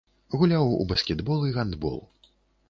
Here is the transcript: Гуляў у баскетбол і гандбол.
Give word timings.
Гуляў 0.39 0.71
у 0.77 0.87
баскетбол 0.93 1.45
і 1.49 1.53
гандбол. 1.59 2.01